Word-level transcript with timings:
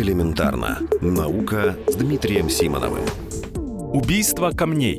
Элементарно. 0.00 0.78
Наука 1.02 1.76
с 1.86 1.94
Дмитрием 1.94 2.48
Симоновым. 2.48 3.04
Убийство 3.92 4.50
камней. 4.50 4.98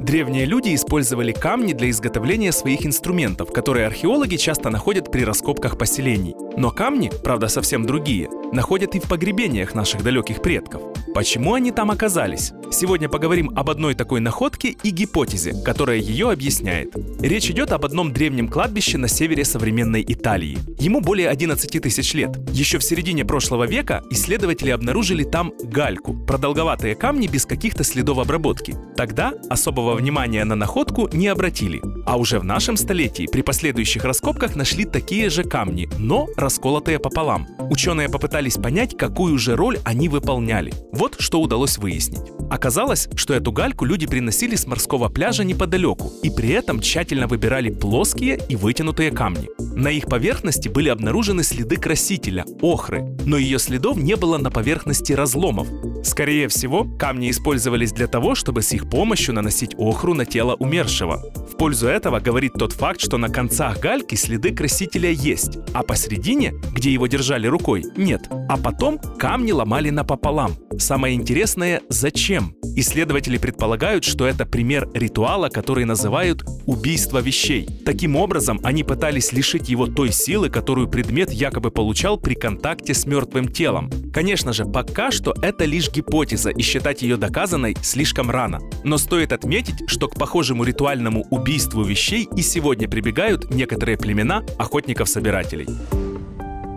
Древние 0.00 0.44
люди 0.44 0.74
использовали 0.74 1.32
камни 1.32 1.72
для 1.72 1.88
изготовления 1.88 2.52
своих 2.52 2.84
инструментов, 2.84 3.52
которые 3.52 3.86
археологи 3.86 4.36
часто 4.36 4.68
находят 4.68 5.10
при 5.10 5.24
раскопках 5.24 5.78
поселений. 5.78 6.34
Но 6.58 6.70
камни, 6.70 7.10
правда 7.22 7.48
совсем 7.48 7.86
другие, 7.86 8.28
находят 8.52 8.94
и 8.94 9.00
в 9.00 9.04
погребениях 9.04 9.74
наших 9.74 10.02
далеких 10.02 10.42
предков. 10.42 10.82
Почему 11.14 11.54
они 11.54 11.70
там 11.70 11.90
оказались? 11.90 12.52
Сегодня 12.70 13.08
поговорим 13.08 13.50
об 13.54 13.70
одной 13.70 13.94
такой 13.94 14.20
находке 14.20 14.76
и 14.82 14.90
гипотезе, 14.90 15.54
которая 15.64 15.98
ее 15.98 16.30
объясняет. 16.30 16.94
Речь 17.20 17.50
идет 17.50 17.72
об 17.72 17.84
одном 17.84 18.12
древнем 18.12 18.48
кладбище 18.48 18.98
на 18.98 19.08
севере 19.08 19.44
современной 19.44 20.04
Италии. 20.06 20.58
Ему 20.78 21.00
более 21.00 21.28
11 21.28 21.82
тысяч 21.82 22.14
лет. 22.14 22.36
Еще 22.50 22.78
в 22.78 22.84
середине 22.84 23.24
прошлого 23.24 23.64
века 23.64 24.02
исследователи 24.10 24.70
обнаружили 24.70 25.24
там 25.24 25.52
гальку, 25.62 26.14
продолговатые 26.14 26.94
камни 26.94 27.26
без 27.26 27.46
каких-то 27.46 27.84
следов 27.84 28.18
обработки. 28.18 28.74
Тогда 28.96 29.32
особого 29.48 29.94
внимания 29.94 30.44
на 30.44 30.54
находку 30.54 31.08
не 31.12 31.28
обратили. 31.28 31.82
А 32.06 32.16
уже 32.18 32.38
в 32.38 32.44
нашем 32.44 32.76
столетии 32.76 33.28
при 33.30 33.42
последующих 33.42 34.04
раскопках 34.04 34.56
нашли 34.56 34.84
такие 34.84 35.30
же 35.30 35.44
камни, 35.44 35.88
но 35.98 36.28
расколотые 36.36 36.98
пополам. 36.98 37.46
Ученые 37.70 38.08
попытались 38.08 38.56
понять, 38.56 38.96
какую 38.96 39.38
же 39.38 39.56
роль 39.56 39.78
они 39.84 40.08
выполняли. 40.08 40.72
Вот 40.92 41.16
что 41.18 41.40
удалось 41.40 41.78
выяснить. 41.78 42.30
Оказалось, 42.54 43.08
что 43.16 43.34
эту 43.34 43.50
гальку 43.50 43.84
люди 43.84 44.06
приносили 44.06 44.54
с 44.54 44.68
морского 44.68 45.08
пляжа 45.08 45.42
неподалеку 45.42 46.12
и 46.22 46.30
при 46.30 46.50
этом 46.50 46.80
тщательно 46.80 47.26
выбирали 47.26 47.68
плоские 47.68 48.40
и 48.48 48.54
вытянутые 48.54 49.10
камни. 49.10 49.48
На 49.74 49.88
их 49.88 50.06
поверхности 50.06 50.68
были 50.68 50.88
обнаружены 50.88 51.42
следы 51.42 51.78
красителя– 51.78 52.44
охры, 52.62 53.02
но 53.26 53.36
ее 53.38 53.58
следов 53.58 53.96
не 53.96 54.14
было 54.14 54.38
на 54.38 54.52
поверхности 54.52 55.12
разломов. 55.12 55.66
Скорее 56.04 56.46
всего, 56.46 56.84
камни 56.96 57.28
использовались 57.28 57.90
для 57.90 58.06
того, 58.06 58.36
чтобы 58.36 58.62
с 58.62 58.72
их 58.72 58.88
помощью 58.88 59.34
наносить 59.34 59.74
охру 59.76 60.14
на 60.14 60.24
тело 60.24 60.54
умершего. 60.54 61.24
Пользу 61.58 61.86
этого 61.86 62.20
говорит 62.20 62.54
тот 62.54 62.72
факт, 62.72 63.00
что 63.00 63.16
на 63.16 63.28
концах 63.28 63.78
гальки 63.80 64.14
следы 64.16 64.54
красителя 64.54 65.10
есть, 65.10 65.58
а 65.72 65.82
посередине, 65.82 66.52
где 66.72 66.92
его 66.92 67.06
держали 67.06 67.46
рукой, 67.46 67.84
нет. 67.96 68.28
А 68.48 68.56
потом 68.56 68.98
камни 68.98 69.52
ломали 69.52 69.90
напополам. 69.90 70.52
Самое 70.78 71.14
интересное– 71.14 71.80
зачем? 71.88 72.54
Исследователи 72.76 73.38
предполагают, 73.38 74.02
что 74.02 74.26
это 74.26 74.44
пример 74.44 74.88
ритуала, 74.94 75.48
который 75.48 75.84
называют 75.84 76.42
«убийство 76.66 77.18
вещей». 77.18 77.68
Таким 77.84 78.16
образом, 78.16 78.60
они 78.64 78.82
пытались 78.82 79.32
лишить 79.32 79.68
его 79.68 79.86
той 79.86 80.10
силы, 80.10 80.50
которую 80.50 80.88
предмет 80.88 81.30
якобы 81.30 81.70
получал 81.70 82.18
при 82.18 82.34
контакте 82.34 82.94
с 82.94 83.06
мертвым 83.06 83.48
телом. 83.48 83.90
Конечно 84.14 84.52
же, 84.52 84.64
пока 84.64 85.10
что 85.10 85.34
это 85.42 85.64
лишь 85.64 85.90
гипотеза, 85.90 86.50
и 86.50 86.62
считать 86.62 87.02
ее 87.02 87.16
доказанной 87.16 87.76
слишком 87.82 88.30
рано. 88.30 88.60
Но 88.84 88.96
стоит 88.96 89.32
отметить, 89.32 89.90
что 89.90 90.08
к 90.08 90.14
похожему 90.14 90.62
ритуальному 90.62 91.26
убийству 91.30 91.82
вещей 91.82 92.28
и 92.36 92.42
сегодня 92.42 92.88
прибегают 92.88 93.50
некоторые 93.50 93.98
племена 93.98 94.44
охотников-собирателей. 94.56 95.66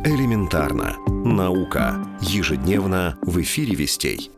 Элементарно. 0.03 0.97
Наука. 1.07 1.97
Ежедневно 2.21 3.19
в 3.21 3.39
эфире 3.41 3.75
Вестей. 3.75 4.31